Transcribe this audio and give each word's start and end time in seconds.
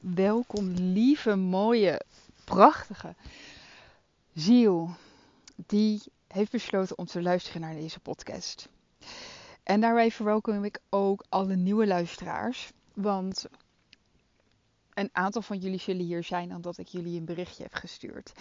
Welkom, 0.00 0.68
lieve, 0.68 1.36
mooie, 1.36 2.00
prachtige 2.44 3.14
ziel 4.34 4.90
die 5.66 6.02
heeft 6.28 6.50
besloten 6.50 6.98
om 6.98 7.06
te 7.06 7.22
luisteren 7.22 7.60
naar 7.60 7.74
deze 7.74 8.00
podcast. 8.00 8.68
En 9.62 9.80
daarbij 9.80 10.10
verwelkom 10.10 10.64
ik 10.64 10.80
ook 10.88 11.24
alle 11.28 11.56
nieuwe 11.56 11.86
luisteraars, 11.86 12.72
want 12.94 13.46
een 14.94 15.10
aantal 15.12 15.42
van 15.42 15.58
jullie 15.58 15.78
zullen 15.78 16.04
hier 16.04 16.24
zijn 16.24 16.54
omdat 16.54 16.78
ik 16.78 16.88
jullie 16.88 17.18
een 17.18 17.24
berichtje 17.24 17.62
heb 17.62 17.74
gestuurd. 17.74 18.32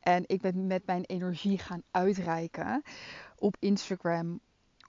En 0.00 0.22
ik 0.26 0.40
ben 0.40 0.66
met 0.66 0.86
mijn 0.86 1.04
energie 1.04 1.58
gaan 1.58 1.82
uitreiken 1.90 2.82
op 3.38 3.56
Instagram 3.58 4.40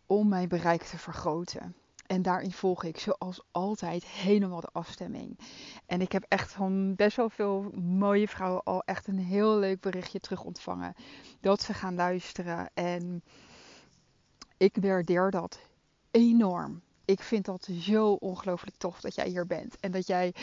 om 0.05 0.27
mijn 0.27 0.47
bereik 0.47 0.83
te 0.83 0.97
vergroten. 0.97 1.75
En 2.05 2.21
daarin 2.21 2.51
volg 2.51 2.83
ik 2.83 2.99
zoals 2.99 3.41
altijd 3.51 4.05
helemaal 4.05 4.61
de 4.61 4.69
afstemming. 4.71 5.39
En 5.85 6.01
ik 6.01 6.11
heb 6.11 6.25
echt 6.27 6.51
van 6.51 6.95
best 6.95 7.17
wel 7.17 7.29
veel 7.29 7.71
mooie 7.81 8.27
vrouwen 8.27 8.63
al 8.63 8.83
echt 8.83 9.07
een 9.07 9.19
heel 9.19 9.57
leuk 9.57 9.79
berichtje 9.81 10.19
terug 10.19 10.43
ontvangen. 10.43 10.93
Dat 11.39 11.61
ze 11.61 11.73
gaan 11.73 11.95
luisteren. 11.95 12.69
En 12.73 13.23
ik 14.57 14.77
waardeer 14.81 15.31
dat 15.31 15.59
enorm. 16.11 16.81
Ik 17.05 17.21
vind 17.21 17.45
dat 17.45 17.69
zo 17.79 18.11
ongelooflijk 18.11 18.77
tof 18.77 19.01
dat 19.01 19.15
jij 19.15 19.27
hier 19.27 19.47
bent. 19.47 19.79
En 19.79 19.91
dat 19.91 20.07
jij 20.07 20.33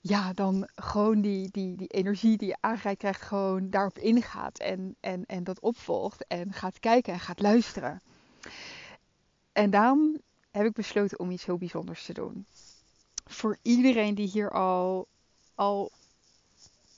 ja, 0.00 0.32
dan 0.32 0.68
gewoon 0.74 1.20
die, 1.20 1.48
die, 1.50 1.76
die 1.76 1.88
energie 1.88 2.36
die 2.36 2.48
je 2.48 2.56
aangereikt 2.60 3.00
krijgt, 3.00 3.22
gewoon 3.22 3.70
daarop 3.70 3.98
ingaat. 3.98 4.58
En, 4.58 4.96
en, 5.00 5.26
en 5.26 5.44
dat 5.44 5.60
opvolgt. 5.60 6.26
En 6.26 6.52
gaat 6.52 6.80
kijken 6.80 7.12
en 7.12 7.20
gaat 7.20 7.40
luisteren. 7.40 8.02
En 9.56 9.70
daarom 9.70 10.20
heb 10.50 10.66
ik 10.66 10.72
besloten 10.72 11.18
om 11.18 11.30
iets 11.30 11.44
heel 11.44 11.58
bijzonders 11.58 12.04
te 12.04 12.12
doen. 12.12 12.46
Voor 13.26 13.58
iedereen 13.62 14.14
die 14.14 14.28
hier 14.28 14.50
al, 14.50 15.08
al 15.54 15.90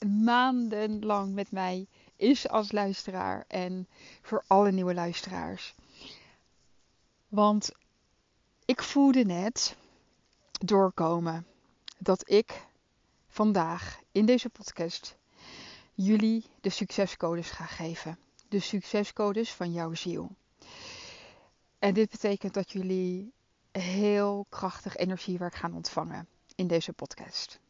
maandenlang 0.06 1.34
met 1.34 1.51
mij 1.51 1.86
is 2.17 2.48
als 2.48 2.73
luisteraar. 2.73 3.45
En 3.48 3.89
voor 4.23 4.45
alle 4.47 4.73
nieuwe 4.73 4.95
luisteraars. 4.95 5.75
Want 7.29 7.70
ik 8.64 8.83
voelde 8.83 9.25
net 9.25 9.77
doorkomen 10.53 11.47
dat 11.98 12.31
ik 12.31 12.67
vandaag 13.29 14.01
in 14.12 14.27
deze 14.27 14.48
podcast 14.48 15.17
jullie 15.95 16.45
de 16.61 16.70
succescodes 16.70 17.51
ga 17.51 17.64
geven. 17.64 18.19
De 18.48 18.61
succescodes 18.61 19.53
van 19.53 19.73
jouw 19.73 19.95
ziel. 19.95 20.36
En 21.78 21.94
dit 21.94 22.10
betekent 22.10 22.54
dat 22.54 22.72
jullie 22.72 23.33
heel 23.70 24.46
krachtig 24.48 24.96
energiewerk 24.96 25.55
gaan 25.55 25.74
ontvangen 25.74 26.28
in 26.55 26.66
deze 26.66 26.92
podcast. 26.92 27.61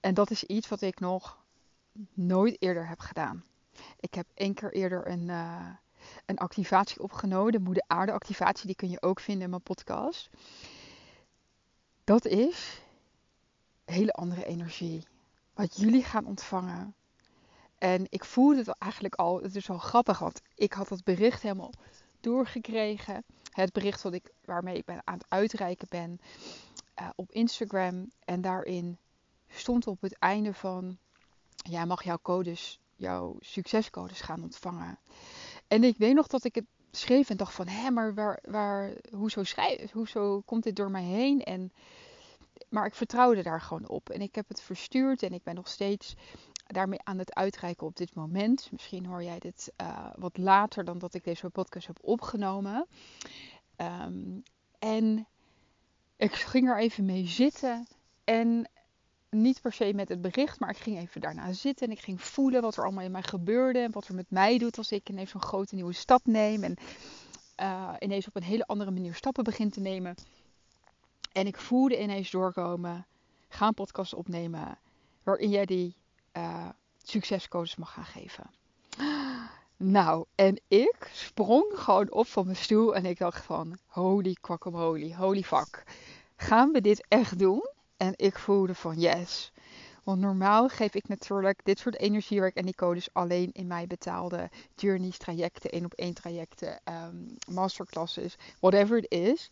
En 0.00 0.14
dat 0.14 0.30
is 0.30 0.44
iets 0.44 0.68
wat 0.68 0.80
ik 0.80 1.00
nog 1.00 1.44
nooit 2.14 2.56
eerder 2.62 2.88
heb 2.88 3.00
gedaan. 3.00 3.44
Ik 4.00 4.14
heb 4.14 4.26
één 4.34 4.54
keer 4.54 4.72
eerder 4.72 5.08
een, 5.08 5.28
uh, 5.28 5.68
een 6.26 6.38
activatie 6.38 7.02
opgenomen, 7.02 7.52
de 7.52 7.58
moeder 7.58 7.84
aarde 7.86 8.12
activatie, 8.12 8.66
die 8.66 8.76
kun 8.76 8.90
je 8.90 9.02
ook 9.02 9.20
vinden 9.20 9.44
in 9.44 9.50
mijn 9.50 9.62
podcast. 9.62 10.30
Dat 12.04 12.24
is 12.24 12.80
hele 13.84 14.12
andere 14.12 14.44
energie. 14.44 15.06
Wat 15.54 15.76
jullie 15.76 16.04
gaan 16.04 16.26
ontvangen. 16.26 16.94
En 17.78 18.06
ik 18.08 18.24
voelde 18.24 18.56
het 18.56 18.78
eigenlijk 18.78 19.14
al, 19.14 19.42
het 19.42 19.56
is 19.56 19.66
wel 19.66 19.78
grappig, 19.78 20.18
want 20.18 20.42
ik 20.54 20.72
had 20.72 20.88
dat 20.88 21.04
bericht 21.04 21.42
helemaal 21.42 21.72
doorgekregen. 22.20 23.24
Het 23.56 23.72
bericht 23.72 24.02
wat 24.02 24.12
ik, 24.12 24.32
waarmee 24.44 24.76
ik 24.76 24.84
ben 24.84 25.00
aan 25.04 25.14
het 25.14 25.26
uitreiken 25.28 25.86
ben 25.90 26.20
uh, 27.00 27.08
op 27.14 27.32
Instagram. 27.32 28.10
En 28.24 28.40
daarin 28.40 28.98
stond 29.48 29.86
op 29.86 30.00
het 30.00 30.18
einde 30.18 30.54
van, 30.54 30.98
jij 31.56 31.86
mag 31.86 32.02
jouw 32.02 32.18
codes, 32.22 32.80
jouw 32.96 33.36
succescodes 33.40 34.20
gaan 34.20 34.42
ontvangen. 34.42 34.98
En 35.68 35.84
ik 35.84 35.96
weet 35.96 36.14
nog 36.14 36.26
dat 36.26 36.44
ik 36.44 36.54
het 36.54 36.64
schreef 36.90 37.30
en 37.30 37.36
dacht 37.36 37.54
van, 37.54 37.68
hé, 37.68 37.90
maar 37.90 38.14
waar, 38.14 38.38
waar, 38.48 38.92
hoezo, 39.10 39.44
schrijf, 39.44 39.90
hoezo 39.90 40.40
komt 40.40 40.62
dit 40.62 40.76
door 40.76 40.90
mij 40.90 41.04
heen? 41.04 41.42
En 41.42 41.72
maar 42.68 42.86
ik 42.86 42.94
vertrouwde 42.94 43.42
daar 43.42 43.60
gewoon 43.60 43.88
op. 43.88 44.10
En 44.10 44.20
ik 44.20 44.34
heb 44.34 44.48
het 44.48 44.60
verstuurd 44.60 45.22
en 45.22 45.32
ik 45.32 45.42
ben 45.42 45.54
nog 45.54 45.68
steeds 45.68 46.14
daarmee 46.66 47.00
aan 47.02 47.18
het 47.18 47.34
uitreiken 47.34 47.86
op 47.86 47.96
dit 47.96 48.14
moment. 48.14 48.68
Misschien 48.72 49.06
hoor 49.06 49.22
jij 49.22 49.38
dit 49.38 49.72
uh, 49.80 50.06
wat 50.16 50.36
later 50.36 50.84
dan 50.84 50.98
dat 50.98 51.14
ik 51.14 51.24
deze 51.24 51.50
podcast 51.50 51.86
heb 51.86 51.98
opgenomen. 52.00 52.86
Um, 53.76 54.42
en 54.78 55.26
ik 56.16 56.32
ging 56.32 56.68
er 56.68 56.78
even 56.78 57.04
mee 57.04 57.26
zitten. 57.26 57.86
En 58.24 58.68
niet 59.30 59.60
per 59.60 59.72
se 59.72 59.92
met 59.94 60.08
het 60.08 60.20
bericht, 60.20 60.60
maar 60.60 60.70
ik 60.70 60.76
ging 60.76 60.98
even 60.98 61.20
daarna 61.20 61.52
zitten. 61.52 61.86
En 61.86 61.92
ik 61.92 62.00
ging 62.00 62.22
voelen 62.22 62.62
wat 62.62 62.76
er 62.76 62.84
allemaal 62.84 63.04
in 63.04 63.10
mij 63.10 63.22
gebeurde. 63.22 63.78
En 63.78 63.92
wat 63.92 64.08
er 64.08 64.14
met 64.14 64.30
mij 64.30 64.58
doet 64.58 64.78
als 64.78 64.92
ik 64.92 65.08
ineens 65.08 65.30
zo'n 65.30 65.42
grote 65.42 65.74
nieuwe 65.74 65.92
stap 65.92 66.26
neem. 66.26 66.62
En 66.62 66.76
uh, 67.60 67.94
ineens 67.98 68.26
op 68.28 68.36
een 68.36 68.42
hele 68.42 68.66
andere 68.66 68.90
manier 68.90 69.14
stappen 69.14 69.44
begin 69.44 69.70
te 69.70 69.80
nemen. 69.80 70.14
En 71.32 71.46
ik 71.46 71.56
voelde 71.56 72.02
ineens 72.02 72.30
doorkomen, 72.30 73.06
ga 73.48 73.66
een 73.66 73.74
podcast 73.74 74.14
opnemen 74.14 74.78
waarin 75.22 75.50
jij 75.50 75.64
die 75.64 75.96
uh, 76.36 76.68
succescodes 77.02 77.76
mag 77.76 77.92
gaan 77.92 78.04
geven. 78.04 78.50
Nou, 79.78 80.24
en 80.34 80.60
ik 80.68 81.10
sprong 81.12 81.64
gewoon 81.74 82.12
op 82.12 82.26
van 82.26 82.44
mijn 82.44 82.56
stoel 82.56 82.94
en 82.94 83.04
ik 83.04 83.18
dacht 83.18 83.44
van, 83.44 83.78
holy 83.86 84.36
guacamole, 84.40 85.16
holy 85.16 85.42
fuck. 85.42 85.82
Gaan 86.36 86.72
we 86.72 86.80
dit 86.80 87.06
echt 87.08 87.38
doen? 87.38 87.68
En 87.96 88.12
ik 88.16 88.38
voelde 88.38 88.74
van 88.74 88.98
yes. 89.00 89.52
Want 90.04 90.20
normaal 90.20 90.68
geef 90.68 90.94
ik 90.94 91.08
natuurlijk 91.08 91.60
dit 91.64 91.78
soort 91.78 91.98
energiewerk 91.98 92.54
en 92.54 92.64
die 92.64 92.74
codes 92.74 93.08
alleen 93.12 93.50
in 93.52 93.66
mijn 93.66 93.88
betaalde 93.88 94.50
journeys, 94.74 95.18
trajecten, 95.18 95.70
één 95.70 95.84
op 95.84 95.92
één 95.92 96.14
trajecten, 96.14 96.80
um, 96.84 97.36
masterclasses, 97.48 98.36
whatever 98.60 98.96
it 98.96 99.10
is. 99.10 99.50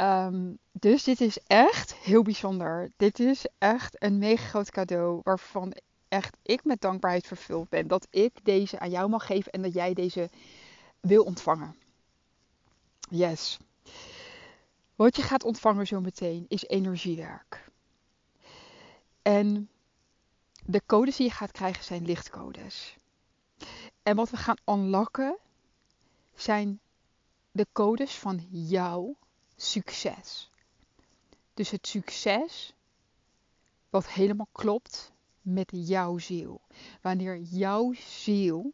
Um, 0.00 0.58
dus 0.72 1.04
dit 1.04 1.20
is 1.20 1.38
echt 1.46 1.94
heel 1.94 2.22
bijzonder. 2.22 2.90
Dit 2.96 3.20
is 3.20 3.46
echt 3.58 4.02
een 4.02 4.18
mega 4.18 4.46
groot 4.46 4.70
cadeau 4.70 5.20
waarvan 5.22 5.76
echt 6.08 6.36
ik 6.42 6.64
met 6.64 6.80
dankbaarheid 6.80 7.26
vervuld 7.26 7.68
ben. 7.68 7.88
Dat 7.88 8.06
ik 8.10 8.44
deze 8.44 8.78
aan 8.78 8.90
jou 8.90 9.08
mag 9.08 9.26
geven 9.26 9.52
en 9.52 9.62
dat 9.62 9.72
jij 9.72 9.94
deze 9.94 10.30
wil 11.00 11.24
ontvangen. 11.24 11.76
Yes. 13.10 13.58
Wat 14.94 15.16
je 15.16 15.22
gaat 15.22 15.44
ontvangen 15.44 15.86
zo 15.86 16.00
meteen 16.00 16.44
is 16.48 16.66
energiewerk. 16.66 17.64
En 19.22 19.68
de 20.64 20.82
codes 20.86 21.16
die 21.16 21.26
je 21.26 21.32
gaat 21.32 21.52
krijgen 21.52 21.84
zijn 21.84 22.04
lichtcodes. 22.04 22.96
En 24.02 24.16
wat 24.16 24.30
we 24.30 24.36
gaan 24.36 24.58
unlocken 24.64 25.36
zijn 26.34 26.80
de 27.50 27.66
codes 27.72 28.14
van 28.14 28.46
jouw 28.50 29.16
succes. 29.56 30.50
Dus 31.54 31.70
het 31.70 31.86
succes 31.86 32.74
wat 33.90 34.08
helemaal 34.08 34.48
klopt 34.52 35.12
met 35.40 35.70
jouw 35.74 36.18
ziel. 36.18 36.60
Wanneer 37.00 37.38
jouw 37.40 37.92
ziel 37.92 38.72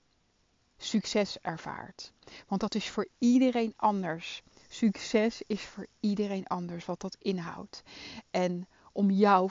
succes 0.76 1.38
ervaart. 1.40 2.12
Want 2.46 2.60
dat 2.60 2.74
is 2.74 2.88
voor 2.88 3.08
iedereen 3.18 3.72
anders. 3.76 4.42
Succes 4.68 5.42
is 5.46 5.60
voor 5.60 5.86
iedereen 6.00 6.46
anders 6.46 6.84
wat 6.84 7.00
dat 7.00 7.16
inhoudt. 7.18 7.82
En 8.30 8.68
om 8.92 9.10
jou 9.10 9.50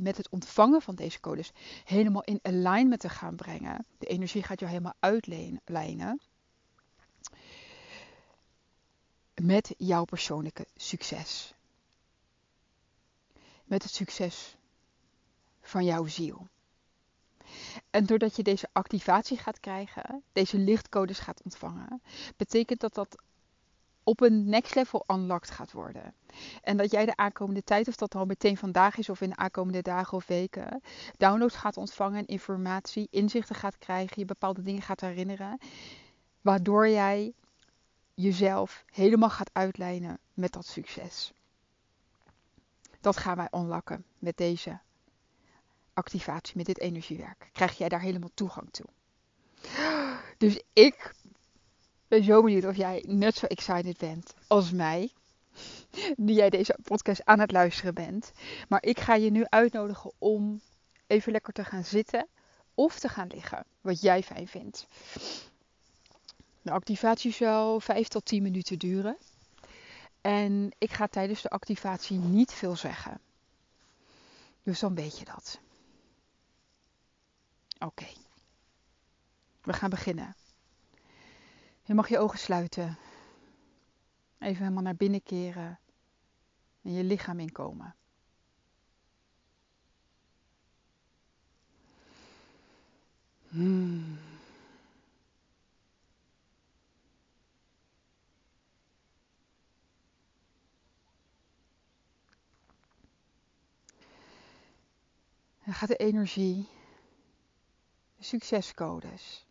met 0.00 0.16
het 0.16 0.28
ontvangen 0.28 0.82
van 0.82 0.94
deze 0.94 1.20
codes 1.20 1.52
helemaal 1.84 2.22
in 2.22 2.38
alignment 2.42 3.00
te 3.00 3.08
gaan 3.08 3.36
brengen. 3.36 3.86
De 3.98 4.06
energie 4.06 4.42
gaat 4.42 4.58
jou 4.58 4.70
helemaal 4.70 4.96
uitlijnen. 4.98 6.20
Met 9.42 9.74
jouw 9.78 10.04
persoonlijke 10.04 10.66
succes. 10.76 11.54
Met 13.64 13.82
het 13.82 13.92
succes 13.92 14.56
van 15.60 15.84
jouw 15.84 16.06
ziel. 16.06 16.48
En 17.90 18.06
doordat 18.06 18.36
je 18.36 18.42
deze 18.42 18.68
activatie 18.72 19.38
gaat 19.38 19.60
krijgen, 19.60 20.22
deze 20.32 20.58
lichtcodes 20.58 21.18
gaat 21.18 21.42
ontvangen, 21.42 22.02
betekent 22.36 22.80
dat 22.80 22.94
dat 22.94 23.22
op 24.02 24.20
een 24.20 24.48
next 24.48 24.74
level 24.74 25.04
unlocked 25.06 25.50
gaat 25.50 25.72
worden. 25.72 26.14
En 26.62 26.76
dat 26.76 26.90
jij 26.90 27.06
de 27.06 27.16
aankomende 27.16 27.64
tijd, 27.64 27.88
of 27.88 27.96
dat 27.96 28.14
al 28.14 28.24
meteen 28.24 28.56
vandaag 28.56 28.96
is 28.96 29.08
of 29.08 29.20
in 29.20 29.28
de 29.28 29.36
aankomende 29.36 29.82
dagen 29.82 30.16
of 30.16 30.26
weken, 30.26 30.82
downloads 31.16 31.56
gaat 31.56 31.76
ontvangen, 31.76 32.26
informatie, 32.26 33.08
inzichten 33.10 33.54
gaat 33.54 33.78
krijgen, 33.78 34.18
je 34.18 34.24
bepaalde 34.24 34.62
dingen 34.62 34.82
gaat 34.82 35.00
herinneren, 35.00 35.58
waardoor 36.40 36.88
jij 36.88 37.34
jezelf 38.22 38.84
helemaal 38.92 39.30
gaat 39.30 39.50
uitlijnen 39.52 40.18
met 40.34 40.52
dat 40.52 40.66
succes. 40.66 41.32
Dat 43.00 43.16
gaan 43.16 43.36
wij 43.36 43.48
unlocken 43.54 44.04
met 44.18 44.36
deze 44.36 44.80
activatie, 45.94 46.56
met 46.56 46.66
dit 46.66 46.78
energiewerk. 46.78 47.50
Krijg 47.52 47.78
jij 47.78 47.88
daar 47.88 48.00
helemaal 48.00 48.30
toegang 48.34 48.68
toe. 48.70 48.86
Dus 50.38 50.62
ik 50.72 51.14
ben 52.08 52.24
zo 52.24 52.42
benieuwd 52.42 52.64
of 52.64 52.76
jij 52.76 53.04
net 53.06 53.34
zo 53.36 53.46
excited 53.46 53.98
bent 53.98 54.34
als 54.46 54.70
mij. 54.70 55.12
Nu 56.16 56.32
jij 56.32 56.50
deze 56.50 56.78
podcast 56.82 57.24
aan 57.24 57.40
het 57.40 57.52
luisteren 57.52 57.94
bent. 57.94 58.32
Maar 58.68 58.84
ik 58.84 59.00
ga 59.00 59.14
je 59.14 59.30
nu 59.30 59.44
uitnodigen 59.48 60.12
om 60.18 60.60
even 61.06 61.32
lekker 61.32 61.52
te 61.52 61.64
gaan 61.64 61.84
zitten 61.84 62.26
of 62.74 62.98
te 62.98 63.08
gaan 63.08 63.28
liggen. 63.28 63.64
Wat 63.80 64.00
jij 64.00 64.22
fijn 64.22 64.48
vindt. 64.48 64.86
De 66.62 66.70
activatie 66.70 67.32
zal 67.32 67.80
5 67.80 68.08
tot 68.08 68.24
10 68.24 68.42
minuten 68.42 68.78
duren. 68.78 69.16
En 70.20 70.74
ik 70.78 70.92
ga 70.92 71.06
tijdens 71.06 71.42
de 71.42 71.48
activatie 71.48 72.18
niet 72.18 72.52
veel 72.52 72.76
zeggen. 72.76 73.20
Dus 74.62 74.80
dan 74.80 74.94
weet 74.94 75.18
je 75.18 75.24
dat. 75.24 75.60
Oké. 77.78 78.06
We 79.62 79.72
gaan 79.72 79.90
beginnen. 79.90 80.36
Je 81.82 81.94
mag 81.94 82.08
je 82.08 82.18
ogen 82.18 82.38
sluiten. 82.38 82.98
Even 84.38 84.62
helemaal 84.62 84.82
naar 84.82 84.96
binnen 84.96 85.22
keren. 85.22 85.78
En 86.82 86.92
je 86.92 87.04
lichaam 87.04 87.40
inkomen. 87.40 87.94
Hmm. 93.48 94.31
Dan 105.64 105.74
gaat 105.74 105.88
de 105.88 105.96
energie, 105.96 106.68
de 108.16 108.24
succescodes, 108.24 109.46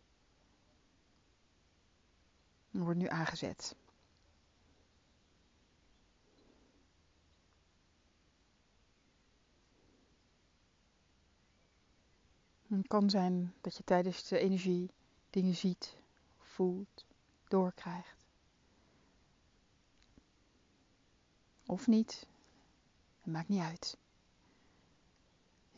wordt 2.70 2.98
nu 2.98 3.08
aangezet. 3.08 3.76
Het 12.66 12.86
kan 12.86 13.10
zijn 13.10 13.54
dat 13.60 13.76
je 13.76 13.84
tijdens 13.84 14.28
de 14.28 14.38
energie 14.38 14.90
dingen 15.30 15.54
ziet, 15.54 15.96
voelt, 16.38 17.06
doorkrijgt. 17.48 18.26
Of 21.66 21.86
niet. 21.86 22.26
Het 23.20 23.32
maakt 23.32 23.48
niet 23.48 23.60
uit. 23.60 23.96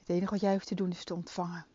Het 0.04 0.16
enige 0.16 0.30
wat 0.30 0.40
jij 0.40 0.52
hoeft 0.52 0.66
te 0.66 0.74
doen 0.74 0.90
is 0.90 1.04
te 1.04 1.14
ontvangen. 1.14 1.66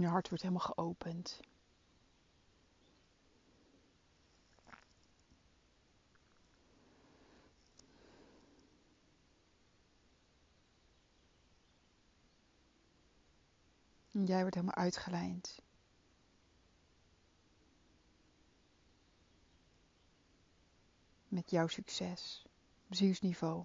Je 0.00 0.06
hart 0.06 0.28
wordt 0.28 0.42
helemaal 0.42 0.66
geopend. 0.74 1.40
En 14.12 14.24
jij 14.24 14.40
wordt 14.40 14.54
helemaal 14.54 14.74
uitgelijnd. 14.74 15.62
Met 21.28 21.50
jouw 21.50 21.66
succes, 21.66 22.44
zielsniveau. 22.90 23.64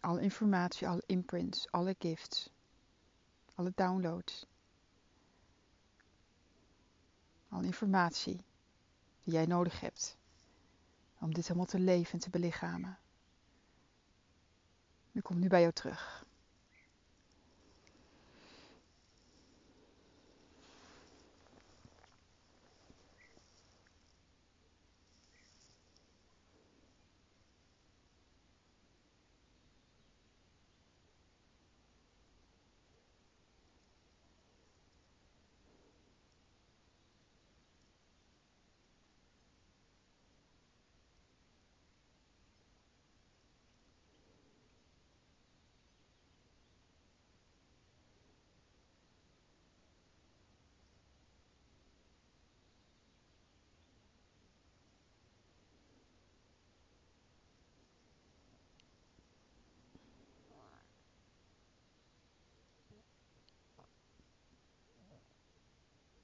Alle 0.00 0.20
informatie, 0.20 0.88
alle 0.88 1.02
imprints, 1.06 1.70
alle 1.70 1.94
gifts 1.98 2.50
alle 3.60 3.72
downloads, 3.74 4.46
alle 7.48 7.64
informatie 7.64 8.44
die 9.22 9.32
jij 9.32 9.46
nodig 9.46 9.80
hebt 9.80 10.16
om 11.18 11.34
dit 11.34 11.46
helemaal 11.46 11.66
te 11.66 11.78
leven 11.78 12.12
en 12.12 12.18
te 12.18 12.30
belichamen. 12.30 12.98
Nu 15.12 15.20
komt 15.20 15.40
nu 15.40 15.48
bij 15.48 15.60
jou 15.60 15.72
terug. 15.72 16.26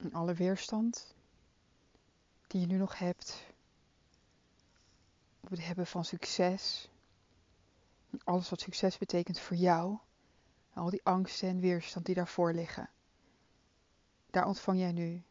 En 0.07 0.13
alle 0.13 0.33
weerstand 0.33 1.15
die 2.47 2.61
je 2.61 2.67
nu 2.67 2.77
nog 2.77 2.97
hebt 2.97 3.45
op 5.39 5.49
het 5.49 5.65
hebben 5.65 5.87
van 5.87 6.05
succes. 6.05 6.89
Alles 8.23 8.49
wat 8.49 8.61
succes 8.61 8.97
betekent 8.97 9.39
voor 9.39 9.57
jou. 9.57 9.97
Al 10.73 10.89
die 10.89 11.03
angsten 11.03 11.49
en 11.49 11.59
weerstand 11.59 12.05
die 12.05 12.15
daarvoor 12.15 12.53
liggen. 12.53 12.89
Daar 14.29 14.45
ontvang 14.45 14.79
jij 14.79 14.91
nu 14.91 15.23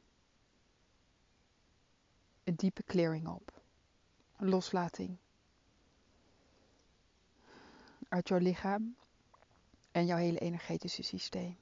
een 2.45 2.57
diepe 2.57 2.83
clearing 2.83 3.29
op. 3.29 3.61
Een 4.37 4.49
loslating. 4.49 5.17
Uit 8.09 8.29
jouw 8.29 8.39
lichaam 8.39 8.97
en 9.91 10.07
jouw 10.07 10.19
hele 10.19 10.39
energetische 10.39 11.03
systeem. 11.03 11.57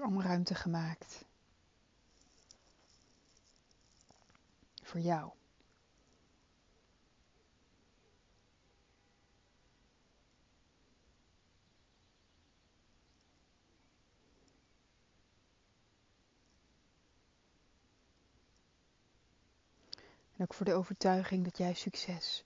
Allemaal 0.00 0.22
ruimte 0.22 0.54
gemaakt. 0.54 1.24
Voor 4.82 5.00
jou. 5.00 5.30
En 20.36 20.44
ook 20.44 20.54
voor 20.54 20.66
de 20.66 20.74
overtuiging 20.74 21.44
dat 21.44 21.58
jij 21.58 21.74
succes 21.74 22.44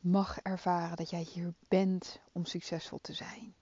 mag 0.00 0.38
ervaren. 0.38 0.96
Dat 0.96 1.10
jij 1.10 1.22
hier 1.22 1.54
bent 1.68 2.20
om 2.32 2.44
succesvol 2.44 2.98
te 3.02 3.12
zijn. 3.12 3.54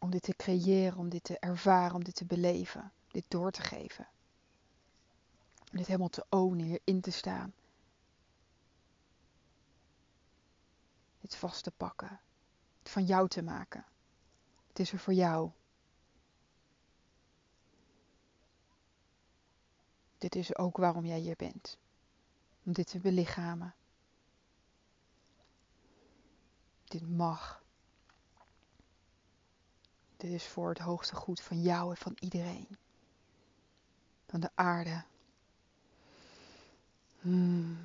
Om 0.00 0.10
dit 0.10 0.22
te 0.22 0.36
creëren, 0.36 0.98
om 0.98 1.08
dit 1.08 1.24
te 1.24 1.38
ervaren, 1.38 1.94
om 1.94 2.04
dit 2.04 2.14
te 2.14 2.24
beleven. 2.24 2.92
Dit 3.08 3.24
door 3.28 3.50
te 3.50 3.62
geven. 3.62 4.08
Om 5.70 5.76
dit 5.76 5.86
helemaal 5.86 6.08
te 6.08 6.26
ownen, 6.28 6.66
hierin 6.66 7.00
te 7.00 7.10
staan. 7.10 7.52
Dit 11.20 11.36
vast 11.36 11.62
te 11.62 11.70
pakken. 11.70 12.20
Het 12.78 12.90
van 12.90 13.04
jou 13.04 13.28
te 13.28 13.42
maken. 13.42 13.84
Het 14.68 14.78
is 14.78 14.92
er 14.92 14.98
voor 14.98 15.14
jou. 15.14 15.50
Dit 20.18 20.34
is 20.34 20.56
ook 20.56 20.76
waarom 20.76 21.04
jij 21.04 21.18
hier 21.18 21.36
bent 21.36 21.78
om 22.64 22.72
dit 22.72 22.86
te 22.86 22.98
belichamen. 22.98 23.74
Dit 26.84 27.08
mag. 27.08 27.59
Dit 30.20 30.30
is 30.30 30.46
voor 30.46 30.68
het 30.68 30.78
hoogste 30.78 31.14
goed 31.14 31.40
van 31.40 31.60
jou 31.60 31.90
en 31.90 31.96
van 31.96 32.16
iedereen. 32.18 32.78
Van 34.26 34.40
de 34.40 34.50
aarde. 34.54 35.02
Hmm. 37.20 37.78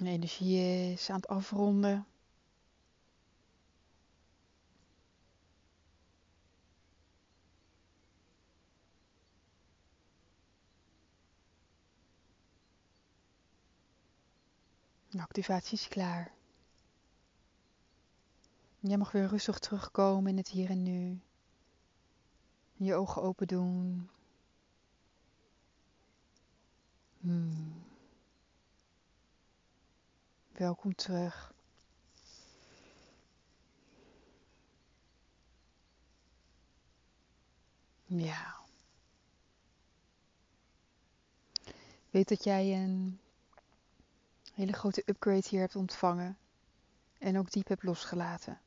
De 0.00 0.08
energie 0.08 0.92
is 0.92 1.10
aan 1.10 1.16
het 1.16 1.28
afronden. 1.28 2.06
De 15.08 15.20
activatie 15.20 15.78
is 15.78 15.88
klaar. 15.88 16.32
Jij 18.78 18.96
mag 18.96 19.12
weer 19.12 19.26
rustig 19.26 19.58
terugkomen 19.58 20.30
in 20.30 20.36
het 20.36 20.48
hier 20.48 20.70
en 20.70 20.82
nu. 20.82 21.20
Je 22.76 22.94
ogen 22.94 23.22
open 23.22 23.46
doen. 23.46 24.10
Hmm. 27.18 27.79
Welkom 30.60 30.94
terug. 30.94 31.54
Ja. 38.04 38.56
Weet 42.10 42.28
dat 42.28 42.44
jij 42.44 42.74
een 42.74 43.20
hele 44.54 44.72
grote 44.72 45.02
upgrade 45.06 45.48
hier 45.48 45.60
hebt 45.60 45.76
ontvangen 45.76 46.38
en 47.18 47.38
ook 47.38 47.50
diep 47.50 47.68
hebt 47.68 47.82
losgelaten. 47.82 48.60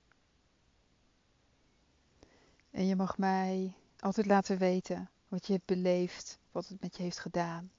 En 2.71 2.85
je 2.85 2.95
mag 2.95 3.17
mij 3.17 3.75
altijd 3.99 4.25
laten 4.25 4.57
weten 4.57 5.09
wat 5.27 5.47
je 5.47 5.53
hebt 5.53 5.65
beleefd, 5.65 6.39
wat 6.51 6.67
het 6.67 6.81
met 6.81 6.97
je 6.97 7.03
heeft 7.03 7.19
gedaan. 7.19 7.71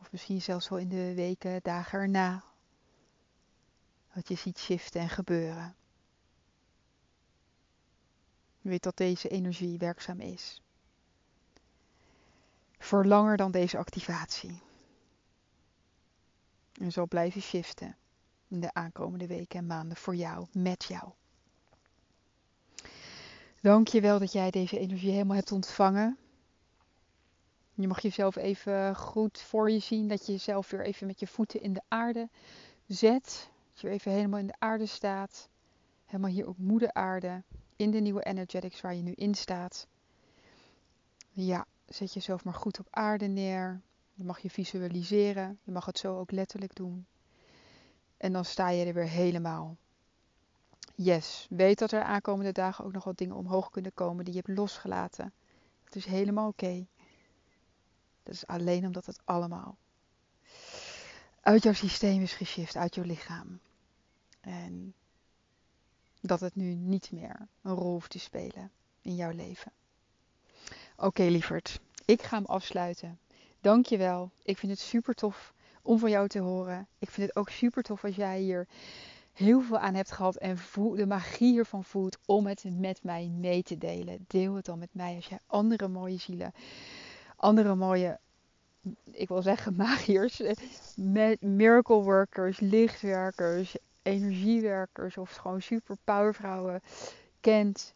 Of 0.00 0.12
misschien 0.12 0.42
zelfs 0.42 0.68
wel 0.68 0.78
in 0.78 0.88
de 0.88 1.14
weken, 1.14 1.60
dagen 1.62 1.98
erna, 1.98 2.44
wat 4.16 4.28
je 4.28 4.34
ziet 4.34 4.58
shiften 4.58 5.00
en 5.00 5.08
gebeuren. 5.08 5.76
weet 8.60 8.82
dat 8.82 8.96
deze 8.96 9.28
energie 9.28 9.78
werkzaam 9.78 10.20
is. 10.20 10.62
Voor 12.78 13.04
langer 13.04 13.36
dan 13.36 13.50
deze 13.50 13.78
activatie. 13.78 14.60
En 16.72 16.92
zal 16.92 17.06
blijven 17.06 17.42
shiften 17.42 17.96
in 18.48 18.60
de 18.60 18.74
aankomende 18.74 19.26
weken 19.26 19.58
en 19.58 19.66
maanden 19.66 19.96
voor 19.96 20.14
jou, 20.14 20.46
met 20.52 20.84
jou. 20.84 21.10
Dank 23.60 23.88
je 23.88 24.00
wel 24.00 24.18
dat 24.18 24.32
jij 24.32 24.50
deze 24.50 24.78
energie 24.78 25.10
helemaal 25.10 25.36
hebt 25.36 25.52
ontvangen. 25.52 26.18
Je 27.74 27.86
mag 27.86 28.00
jezelf 28.00 28.36
even 28.36 28.96
goed 28.96 29.40
voor 29.40 29.70
je 29.70 29.78
zien, 29.78 30.08
dat 30.08 30.26
je 30.26 30.32
jezelf 30.32 30.70
weer 30.70 30.84
even 30.84 31.06
met 31.06 31.20
je 31.20 31.26
voeten 31.26 31.60
in 31.60 31.72
de 31.72 31.82
aarde 31.88 32.28
zet. 32.86 33.50
Dat 33.76 33.84
je 33.84 33.90
even 33.90 34.12
helemaal 34.12 34.38
in 34.38 34.46
de 34.46 34.54
aarde 34.58 34.86
staat. 34.86 35.48
Helemaal 36.04 36.30
hier 36.30 36.48
op 36.48 36.58
moeder 36.58 36.92
aarde. 36.92 37.42
In 37.76 37.90
de 37.90 37.98
nieuwe 37.98 38.22
energetics 38.22 38.80
waar 38.80 38.94
je 38.94 39.02
nu 39.02 39.12
in 39.12 39.34
staat. 39.34 39.86
Ja, 41.30 41.66
zet 41.86 42.12
jezelf 42.12 42.44
maar 42.44 42.54
goed 42.54 42.78
op 42.78 42.86
aarde 42.90 43.26
neer. 43.26 43.80
Je 44.14 44.24
mag 44.24 44.38
je 44.38 44.50
visualiseren. 44.50 45.58
Je 45.62 45.72
mag 45.72 45.84
het 45.84 45.98
zo 45.98 46.18
ook 46.18 46.30
letterlijk 46.30 46.74
doen. 46.74 47.06
En 48.16 48.32
dan 48.32 48.44
sta 48.44 48.68
je 48.68 48.84
er 48.84 48.94
weer 48.94 49.08
helemaal. 49.08 49.76
Yes, 50.94 51.46
weet 51.50 51.78
dat 51.78 51.92
er 51.92 52.02
aankomende 52.02 52.52
dagen 52.52 52.84
ook 52.84 52.92
nog 52.92 53.04
wat 53.04 53.18
dingen 53.18 53.36
omhoog 53.36 53.70
kunnen 53.70 53.94
komen 53.94 54.24
die 54.24 54.34
je 54.34 54.42
hebt 54.44 54.58
losgelaten. 54.58 55.32
Het 55.84 55.96
is 55.96 56.04
helemaal 56.04 56.48
oké. 56.48 56.86
Dat 58.22 58.34
is 58.34 58.46
alleen 58.46 58.86
omdat 58.86 59.06
het 59.06 59.20
allemaal 59.24 59.76
uit 61.46 61.62
jouw 61.62 61.72
systeem 61.72 62.22
is 62.22 62.32
geshift, 62.32 62.76
uit 62.76 62.94
jouw 62.94 63.04
lichaam. 63.04 63.60
En 64.46 64.94
dat 66.20 66.40
het 66.40 66.54
nu 66.54 66.74
niet 66.74 67.12
meer 67.12 67.48
een 67.62 67.74
rol 67.74 67.92
hoeft 67.92 68.10
te 68.10 68.18
spelen 68.18 68.70
in 69.00 69.14
jouw 69.14 69.30
leven. 69.30 69.72
Oké, 70.96 71.22
lieverd. 71.22 71.80
Ik 72.04 72.22
ga 72.22 72.36
hem 72.36 72.46
afsluiten. 72.46 73.18
Dankjewel. 73.60 74.30
Ik 74.42 74.58
vind 74.58 74.72
het 74.72 74.80
super 74.80 75.14
tof 75.14 75.54
om 75.82 75.98
van 75.98 76.10
jou 76.10 76.28
te 76.28 76.38
horen. 76.38 76.86
Ik 76.98 77.10
vind 77.10 77.26
het 77.26 77.36
ook 77.36 77.48
super 77.48 77.82
tof 77.82 78.04
als 78.04 78.16
jij 78.16 78.40
hier 78.40 78.66
heel 79.32 79.60
veel 79.60 79.78
aan 79.78 79.94
hebt 79.94 80.12
gehad 80.12 80.36
en 80.36 80.58
de 80.74 81.06
magie 81.06 81.52
hiervan 81.52 81.84
voelt 81.84 82.18
om 82.24 82.46
het 82.46 82.64
met 82.70 83.02
mij 83.02 83.28
mee 83.28 83.62
te 83.62 83.78
delen. 83.78 84.24
Deel 84.26 84.54
het 84.54 84.64
dan 84.64 84.78
met 84.78 84.94
mij 84.94 85.14
als 85.14 85.26
jij 85.26 85.38
andere 85.46 85.88
mooie 85.88 86.18
zielen, 86.18 86.52
andere 87.36 87.74
mooie 87.74 88.18
ik 89.10 89.28
wil 89.28 89.42
zeggen 89.42 89.76
magiërs, 89.86 90.42
miracle 91.40 92.02
workers, 92.02 92.60
lichtwerkers, 92.60 93.76
energiewerkers 94.06 95.16
of 95.16 95.34
gewoon 95.34 95.62
super 95.62 95.96
powervrouwen 96.04 96.82
kent, 97.40 97.94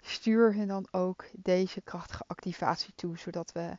stuur 0.00 0.54
hen 0.54 0.68
dan 0.68 0.86
ook 0.90 1.24
deze 1.32 1.80
krachtige 1.80 2.24
activatie 2.26 2.92
toe, 2.94 3.18
zodat 3.18 3.52
we 3.52 3.76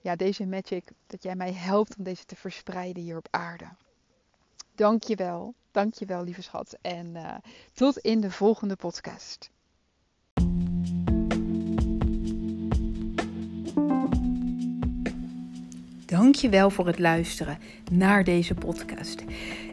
ja, 0.00 0.16
deze 0.16 0.46
magic, 0.46 0.90
dat 1.06 1.22
jij 1.22 1.36
mij 1.36 1.52
helpt 1.52 1.96
om 1.96 2.04
deze 2.04 2.24
te 2.24 2.36
verspreiden 2.36 3.02
hier 3.02 3.16
op 3.16 3.28
aarde. 3.30 3.68
Dankjewel, 4.74 5.54
dankjewel 5.70 6.24
lieve 6.24 6.42
schat 6.42 6.78
en 6.80 7.06
uh, 7.06 7.34
tot 7.72 7.98
in 7.98 8.20
de 8.20 8.30
volgende 8.30 8.76
podcast. 8.76 9.50
Dankjewel 16.06 16.70
voor 16.70 16.86
het 16.86 16.98
luisteren 16.98 17.58
naar 17.92 18.24
deze 18.24 18.54
podcast. 18.54 19.24